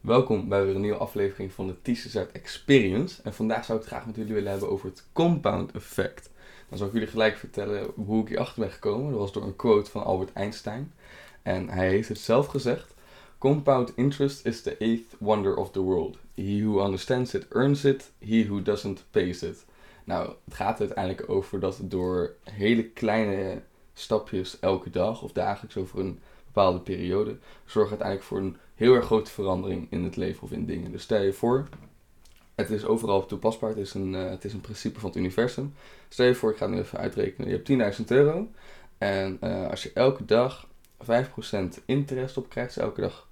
Welkom 0.00 0.48
bij 0.48 0.64
weer 0.64 0.74
een 0.74 0.80
nieuwe 0.80 0.96
aflevering 0.96 1.52
van 1.52 1.66
de 1.66 1.92
T-Shirt 1.92 2.32
Experience. 2.32 3.22
En 3.22 3.34
vandaag 3.34 3.64
zou 3.64 3.78
ik 3.78 3.84
het 3.84 3.92
graag 3.92 4.06
met 4.06 4.16
jullie 4.16 4.34
willen 4.34 4.50
hebben 4.50 4.70
over 4.70 4.88
het 4.88 5.04
compound 5.12 5.72
effect. 5.72 6.30
Dan 6.68 6.78
zal 6.78 6.86
ik 6.86 6.92
jullie 6.92 7.08
gelijk 7.08 7.36
vertellen 7.36 7.86
hoe 7.94 8.22
ik 8.22 8.28
hierachter 8.28 8.60
ben 8.60 8.70
gekomen. 8.70 9.10
Dat 9.10 9.20
was 9.20 9.32
door 9.32 9.42
een 9.42 9.56
quote 9.56 9.90
van 9.90 10.04
Albert 10.04 10.32
Einstein. 10.32 10.92
En 11.42 11.68
hij 11.68 11.88
heeft 11.88 12.08
het 12.08 12.18
zelf 12.18 12.46
gezegd. 12.46 12.94
Compound 13.38 13.92
interest 13.96 14.46
is 14.46 14.62
the 14.62 14.76
eighth 14.76 15.16
wonder 15.18 15.56
of 15.56 15.70
the 15.70 15.80
world. 15.80 16.18
He 16.34 16.62
who 16.64 16.84
understands 16.84 17.34
it 17.34 17.46
earns 17.48 17.84
it, 17.84 18.10
he 18.18 18.44
who 18.46 18.62
doesn't 18.62 19.04
pays 19.10 19.42
it. 19.42 19.64
Nou, 20.04 20.32
het 20.44 20.54
gaat 20.54 20.80
uiteindelijk 20.80 21.28
over 21.28 21.60
dat 21.60 21.78
door 21.82 22.34
hele 22.42 22.84
kleine 22.84 23.62
stapjes 23.94 24.58
elke 24.60 24.90
dag 24.90 25.22
of 25.22 25.32
dagelijks 25.32 25.76
over 25.76 25.98
een 25.98 26.20
bepaalde 26.52 26.80
periode, 26.80 27.36
zorgt 27.64 27.90
uiteindelijk 27.90 28.28
voor 28.28 28.38
een 28.38 28.56
heel 28.74 28.94
erg 28.94 29.04
grote 29.04 29.30
verandering 29.30 29.86
in 29.90 30.04
het 30.04 30.16
leven 30.16 30.42
of 30.42 30.52
in 30.52 30.66
dingen. 30.66 30.92
Dus 30.92 31.02
stel 31.02 31.22
je 31.22 31.32
voor, 31.32 31.68
het 32.54 32.70
is 32.70 32.84
overal 32.84 33.26
toepasbaar, 33.26 33.68
het 33.68 33.78
is 33.78 33.94
een, 33.94 34.14
uh, 34.14 34.30
het 34.30 34.44
is 34.44 34.52
een 34.52 34.60
principe 34.60 35.00
van 35.00 35.08
het 35.08 35.18
universum. 35.18 35.74
Stel 36.08 36.26
je 36.26 36.34
voor, 36.34 36.50
ik 36.50 36.56
ga 36.56 36.64
het 36.64 36.74
nu 36.74 36.80
even 36.80 36.98
uitrekenen, 36.98 37.48
je 37.48 37.78
hebt 37.78 37.98
10.000 38.00 38.04
euro 38.06 38.48
en 38.98 39.38
uh, 39.42 39.68
als 39.68 39.82
je 39.82 39.90
elke 39.94 40.24
dag 40.24 40.68
5% 41.04 41.84
interest 41.84 42.36
op 42.36 42.48
krijgt, 42.48 42.74
dus 42.74 42.82
elke 42.82 43.00
dag 43.00 43.28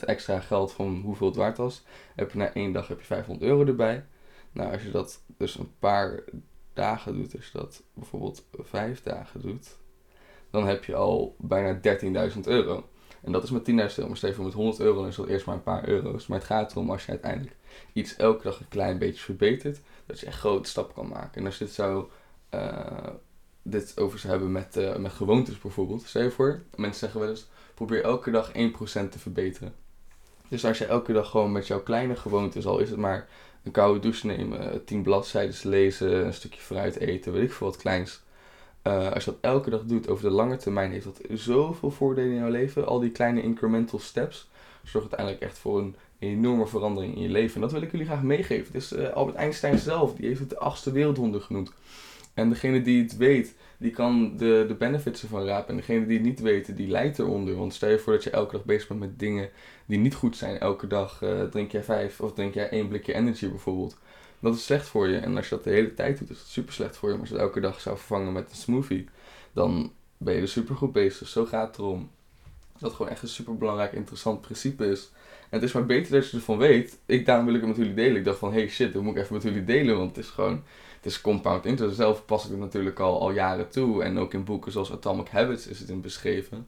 5% 0.00 0.04
extra 0.04 0.40
geld 0.40 0.72
van 0.72 1.00
hoeveel 1.04 1.26
het 1.26 1.36
waard 1.36 1.56
was, 1.56 1.82
heb 2.14 2.30
je 2.30 2.38
na 2.38 2.52
één 2.52 2.72
dag 2.72 2.88
heb 2.88 2.98
je 2.98 3.06
500 3.06 3.50
euro 3.50 3.66
erbij. 3.66 4.04
Nou, 4.52 4.72
als 4.72 4.82
je 4.82 4.90
dat 4.90 5.22
dus 5.36 5.58
een 5.58 5.72
paar 5.78 6.24
dagen 6.72 7.14
doet, 7.14 7.36
als 7.36 7.50
je 7.52 7.58
dat 7.58 7.82
bijvoorbeeld 7.94 8.44
vijf 8.52 9.02
dagen 9.02 9.40
doet, 9.40 9.76
dan 10.50 10.66
heb 10.66 10.84
je 10.84 10.94
al 10.94 11.36
bijna 11.38 11.80
13.000 12.34 12.40
euro. 12.44 12.88
En 13.22 13.32
dat 13.32 13.42
is 13.42 13.50
met 13.50 13.70
10.000 13.70 13.74
euro. 13.76 14.06
Maar 14.06 14.16
stel 14.16 14.44
met 14.44 14.52
100 14.52 14.80
euro, 14.80 15.04
is 15.04 15.16
dat 15.16 15.26
eerst 15.26 15.46
maar 15.46 15.54
een 15.54 15.62
paar 15.62 15.88
euro's. 15.88 16.26
Maar 16.26 16.38
het 16.38 16.46
gaat 16.46 16.72
erom 16.72 16.90
als 16.90 17.04
je 17.04 17.10
uiteindelijk 17.10 17.56
iets 17.92 18.16
elke 18.16 18.42
dag 18.42 18.60
een 18.60 18.68
klein 18.68 18.98
beetje 18.98 19.22
verbetert, 19.22 19.80
dat 20.06 20.20
je 20.20 20.26
echt 20.26 20.38
grote 20.38 20.68
stappen 20.68 20.94
kan 20.94 21.08
maken. 21.08 21.40
En 21.40 21.46
als 21.46 21.58
je 21.58 21.64
dit 21.64 21.74
zou, 21.74 22.06
uh, 22.54 23.06
dit 23.62 24.00
over 24.00 24.18
zou 24.18 24.32
hebben 24.32 24.52
met, 24.52 24.76
uh, 24.76 24.96
met 24.96 25.12
gewoontes 25.12 25.58
bijvoorbeeld. 25.58 26.02
Stel 26.02 26.22
je 26.22 26.30
voor, 26.30 26.62
mensen 26.76 26.98
zeggen 26.98 27.20
wel 27.20 27.28
eens, 27.28 27.48
probeer 27.74 28.02
elke 28.02 28.30
dag 28.30 28.52
1% 28.52 29.12
te 29.12 29.18
verbeteren. 29.18 29.74
Dus 30.48 30.64
als 30.64 30.78
je 30.78 30.84
elke 30.84 31.12
dag 31.12 31.30
gewoon 31.30 31.52
met 31.52 31.66
jouw 31.66 31.82
kleine 31.82 32.16
gewoontes, 32.16 32.66
al 32.66 32.78
is 32.78 32.90
het 32.90 32.98
maar 32.98 33.28
een 33.64 33.72
koude 33.72 34.00
douche 34.00 34.26
nemen, 34.26 34.84
10 34.84 35.02
bladzijden 35.02 35.70
lezen, 35.70 36.26
een 36.26 36.34
stukje 36.34 36.60
fruit 36.60 36.96
eten, 36.96 37.32
weet 37.32 37.42
ik 37.42 37.52
veel 37.52 37.66
wat 37.66 37.76
kleins 37.76 38.22
uh, 38.82 39.12
als 39.12 39.24
je 39.24 39.30
dat 39.30 39.40
elke 39.40 39.70
dag 39.70 39.84
doet 39.84 40.08
over 40.08 40.24
de 40.24 40.34
lange 40.34 40.56
termijn, 40.56 40.90
heeft 40.90 41.04
dat 41.04 41.20
zoveel 41.28 41.90
voordelen 41.90 42.30
in 42.30 42.38
jouw 42.38 42.50
leven. 42.50 42.86
Al 42.86 43.00
die 43.00 43.10
kleine 43.10 43.42
incremental 43.42 43.98
steps 43.98 44.48
zorgt 44.84 45.08
uiteindelijk 45.08 45.40
echt 45.40 45.58
voor 45.58 45.78
een 45.78 45.96
enorme 46.18 46.66
verandering 46.66 47.14
in 47.14 47.22
je 47.22 47.28
leven. 47.28 47.54
En 47.54 47.60
dat 47.60 47.72
wil 47.72 47.82
ik 47.82 47.90
jullie 47.90 48.06
graag 48.06 48.22
meegeven. 48.22 49.00
Uh, 49.00 49.08
Albert 49.08 49.36
Einstein 49.36 49.78
zelf, 49.78 50.14
die 50.14 50.26
heeft 50.26 50.40
het 50.40 50.50
de 50.50 50.58
achtste 50.58 50.92
wereldwonder 50.92 51.40
genoemd. 51.40 51.72
En 52.34 52.48
degene 52.48 52.82
die 52.82 53.02
het 53.02 53.16
weet, 53.16 53.54
die 53.78 53.90
kan 53.90 54.36
de, 54.36 54.64
de 54.68 54.74
benefits 54.74 55.22
ervan 55.22 55.44
rapen. 55.44 55.68
En 55.68 55.76
degene 55.76 56.06
die 56.06 56.16
het 56.16 56.26
niet 56.26 56.40
weten, 56.40 56.76
die 56.76 56.88
lijdt 56.88 57.18
eronder. 57.18 57.56
Want 57.56 57.74
stel 57.74 57.90
je 57.90 57.98
voor 57.98 58.12
dat 58.12 58.24
je 58.24 58.30
elke 58.30 58.56
dag 58.56 58.64
bezig 58.64 58.88
bent 58.88 59.00
met 59.00 59.18
dingen 59.18 59.48
die 59.86 59.98
niet 59.98 60.14
goed 60.14 60.36
zijn. 60.36 60.58
Elke 60.58 60.86
dag 60.86 61.22
uh, 61.22 61.42
drink 61.42 61.72
jij 61.72 61.82
vijf 61.82 62.20
of 62.20 62.32
drink 62.32 62.54
jij 62.54 62.68
één 62.68 62.88
blikje 62.88 63.14
energy 63.14 63.48
bijvoorbeeld 63.48 63.96
dat 64.40 64.54
is 64.54 64.64
slecht 64.64 64.86
voor 64.86 65.08
je. 65.08 65.18
En 65.18 65.36
als 65.36 65.48
je 65.48 65.54
dat 65.54 65.64
de 65.64 65.70
hele 65.70 65.94
tijd 65.94 66.18
doet, 66.18 66.30
is 66.30 66.38
het 66.38 66.48
super 66.48 66.72
slecht 66.72 66.96
voor 66.96 67.08
je. 67.08 67.14
Maar 67.14 67.22
als 67.22 67.30
je 67.30 67.34
het 67.34 67.44
elke 67.44 67.60
dag 67.60 67.80
zou 67.80 67.96
vervangen 67.96 68.32
met 68.32 68.50
een 68.50 68.56
smoothie, 68.56 69.08
dan 69.52 69.92
ben 70.16 70.34
je 70.34 70.40
er 70.40 70.48
super 70.48 70.76
goed 70.76 70.92
bezig. 70.92 71.28
Zo 71.28 71.44
gaat 71.44 71.66
het 71.66 71.78
erom. 71.78 72.10
Dat 72.78 72.92
gewoon 72.92 73.10
echt 73.10 73.22
een 73.22 73.28
super 73.28 73.56
belangrijk, 73.56 73.92
interessant 73.92 74.40
principe 74.40 74.86
is. 74.86 75.10
En 75.50 75.58
het 75.58 75.62
is 75.62 75.72
maar 75.72 75.86
beter 75.86 76.12
dat 76.12 76.30
je 76.30 76.36
ervan 76.36 76.58
weet. 76.58 76.98
Ik, 77.06 77.26
daarom 77.26 77.44
wil 77.44 77.54
ik 77.54 77.60
het 77.60 77.68
met 77.68 77.78
jullie 77.78 77.94
delen. 77.94 78.16
Ik 78.16 78.24
dacht 78.24 78.38
van, 78.38 78.52
hey 78.52 78.68
shit, 78.68 78.92
dat 78.92 79.02
moet 79.02 79.16
ik 79.16 79.22
even 79.22 79.34
met 79.34 79.42
jullie 79.42 79.64
delen. 79.64 79.96
Want 79.96 80.16
het 80.16 80.24
is 80.24 80.30
gewoon, 80.30 80.62
is 81.04 81.20
compound 81.20 81.66
interest. 81.66 81.96
Zelf 81.96 82.24
pas 82.24 82.44
ik 82.44 82.50
het 82.50 82.60
natuurlijk 82.60 82.98
al, 82.98 83.20
al 83.20 83.30
jaren 83.30 83.68
toe. 83.68 84.02
En 84.02 84.18
ook 84.18 84.34
in 84.34 84.44
boeken 84.44 84.72
zoals 84.72 84.92
Atomic 84.92 85.28
Habits 85.28 85.66
is 85.66 85.78
het 85.78 85.88
in 85.88 86.00
beschreven 86.00 86.66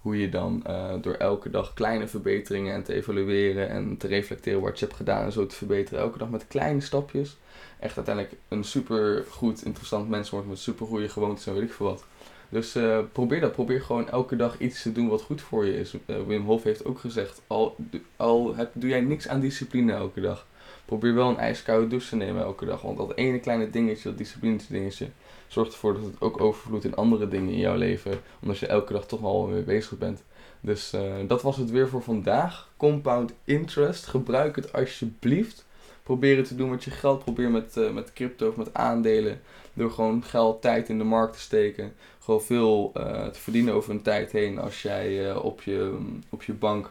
hoe 0.00 0.20
je 0.20 0.28
dan 0.28 0.64
uh, 0.66 0.92
door 1.00 1.14
elke 1.14 1.50
dag 1.50 1.74
kleine 1.74 2.08
verbeteringen 2.08 2.74
en 2.74 2.82
te 2.82 2.94
evalueren 2.94 3.68
en 3.68 3.96
te 3.96 4.06
reflecteren 4.06 4.60
wat 4.60 4.78
je 4.78 4.84
hebt 4.84 4.96
gedaan 4.96 5.24
en 5.24 5.32
zo 5.32 5.46
te 5.46 5.56
verbeteren. 5.56 6.00
Elke 6.00 6.18
dag 6.18 6.30
met 6.30 6.46
kleine 6.48 6.80
stapjes. 6.80 7.36
Echt 7.78 7.96
uiteindelijk 7.96 8.36
een 8.48 8.64
super 8.64 9.24
goed, 9.28 9.64
interessant 9.64 10.08
mens 10.08 10.30
wordt 10.30 10.48
met 10.48 10.58
super 10.58 10.86
goede 10.86 11.08
gewoontes 11.08 11.46
en 11.46 11.54
weet 11.54 11.62
ik 11.62 11.72
veel 11.72 11.86
wat. 11.86 12.04
Dus 12.48 12.76
uh, 12.76 12.98
probeer 13.12 13.40
dat. 13.40 13.52
Probeer 13.52 13.82
gewoon 13.82 14.08
elke 14.08 14.36
dag 14.36 14.58
iets 14.58 14.82
te 14.82 14.92
doen 14.92 15.08
wat 15.08 15.22
goed 15.22 15.40
voor 15.40 15.66
je 15.66 15.78
is. 15.78 15.94
Uh, 16.06 16.16
Wim 16.26 16.44
Hof 16.44 16.62
heeft 16.62 16.84
ook 16.84 16.98
gezegd, 16.98 17.42
al, 17.46 17.76
al 18.16 18.54
heb, 18.54 18.70
doe 18.72 18.90
jij 18.90 19.00
niks 19.00 19.28
aan 19.28 19.40
discipline 19.40 19.92
elke 19.92 20.20
dag. 20.20 20.46
Probeer 20.90 21.14
wel 21.14 21.28
een 21.28 21.38
ijskoude 21.38 21.86
douche 21.86 22.08
te 22.08 22.16
nemen 22.16 22.42
elke 22.42 22.64
dag. 22.64 22.82
Want 22.82 22.96
dat 22.96 23.16
ene 23.16 23.38
kleine 23.38 23.70
dingetje, 23.70 24.08
dat 24.08 24.18
discipline 24.18 24.58
dingetje, 24.68 25.08
zorgt 25.48 25.72
ervoor 25.72 25.94
dat 25.94 26.02
het 26.02 26.20
ook 26.20 26.40
overvloedt 26.40 26.84
in 26.84 26.94
andere 26.94 27.28
dingen 27.28 27.52
in 27.52 27.58
jouw 27.58 27.76
leven. 27.76 28.20
Omdat 28.42 28.58
je 28.58 28.66
elke 28.66 28.92
dag 28.92 29.06
toch 29.06 29.20
wel 29.20 29.46
mee 29.46 29.62
bezig 29.62 29.98
bent. 29.98 30.22
Dus 30.60 30.94
uh, 30.94 31.14
dat 31.26 31.42
was 31.42 31.56
het 31.56 31.70
weer 31.70 31.88
voor 31.88 32.02
vandaag. 32.02 32.68
Compound 32.76 33.32
interest. 33.44 34.06
Gebruik 34.06 34.56
het 34.56 34.72
alsjeblieft. 34.72 35.64
Probeer 36.02 36.36
het 36.36 36.46
te 36.46 36.56
doen 36.56 36.70
met 36.70 36.84
je 36.84 36.90
geld. 36.90 37.24
Probeer 37.24 37.50
met, 37.50 37.76
uh, 37.76 37.90
met 37.90 38.12
crypto 38.12 38.48
of 38.48 38.56
met 38.56 38.74
aandelen. 38.74 39.40
Door 39.72 39.90
gewoon 39.90 40.24
geld, 40.24 40.62
tijd 40.62 40.88
in 40.88 40.98
de 40.98 41.04
markt 41.04 41.32
te 41.32 41.40
steken. 41.40 41.92
Gewoon 42.20 42.42
veel 42.42 42.92
uh, 42.96 43.26
te 43.26 43.40
verdienen 43.40 43.74
over 43.74 43.90
een 43.90 44.02
tijd 44.02 44.32
heen. 44.32 44.58
Als 44.58 44.82
jij 44.82 45.34
op, 45.34 45.62
je, 45.62 45.98
op 46.28 46.42
je 46.42 46.52
bank. 46.52 46.90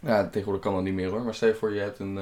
Ja, 0.00 0.28
tegenwoordig 0.28 0.62
kan 0.62 0.74
dat 0.74 0.82
niet 0.82 0.94
meer 0.94 1.10
hoor. 1.10 1.22
Maar 1.22 1.34
stel 1.34 1.48
je 1.48 1.54
voor 1.54 1.74
je 1.74 1.80
hebt 1.80 1.98
een 1.98 2.18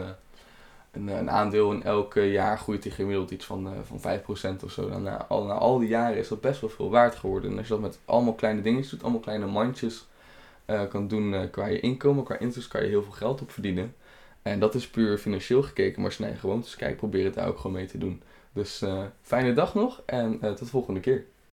een, 0.95 1.09
een, 1.09 1.31
aandeel 1.31 1.73
in 1.73 1.83
elk 1.83 2.15
jaar 2.15 2.59
groeit 2.59 2.83
die 2.83 2.93
gemiddeld 2.93 3.31
iets 3.31 3.45
van, 3.45 3.67
uh, 3.67 3.73
van 3.83 4.21
5% 4.61 4.65
of 4.65 4.71
zo. 4.71 4.89
Dan 4.89 5.03
na, 5.03 5.27
al, 5.27 5.45
na 5.45 5.53
al 5.53 5.79
die 5.79 5.89
jaren 5.89 6.19
is 6.19 6.29
dat 6.29 6.41
best 6.41 6.61
wel 6.61 6.71
veel 6.71 6.91
waard 6.91 7.15
geworden. 7.15 7.51
En 7.51 7.57
als 7.59 7.67
je 7.67 7.73
dat 7.73 7.83
met 7.83 7.99
allemaal 8.05 8.35
kleine 8.35 8.63
dingetjes 8.63 8.91
doet, 8.91 9.03
allemaal 9.03 9.21
kleine 9.21 9.47
mandjes 9.47 10.07
kan 10.89 11.09
doen 11.09 11.51
qua 11.51 11.67
je 11.67 11.81
inkomen, 11.81 12.25
qua 12.25 12.39
interest, 12.39 12.69
kan 12.69 12.83
je 12.83 12.89
heel 12.89 13.03
veel 13.03 13.13
geld 13.13 13.41
op 13.41 13.51
verdienen. 13.51 13.95
En 14.43 14.59
dat 14.59 14.75
is 14.75 14.89
puur 14.89 15.19
financieel 15.19 15.63
gekeken, 15.63 16.01
maar 16.01 16.11
als 16.11 16.19
je 16.19 16.25
naar 16.25 16.37
gewoontes 16.37 16.77
probeer 16.97 17.25
het 17.25 17.35
daar 17.35 17.49
ook 17.49 17.57
gewoon 17.57 17.77
mee 17.77 17.87
te 17.87 17.99
doen. 17.99 18.23
Dus 18.53 18.85
fijne 19.23 19.53
dag 19.53 19.75
nog 19.75 20.03
en 20.07 20.39
tot 20.41 20.59
de 20.59 20.67
volgende 20.67 21.01
keer. 21.01 21.25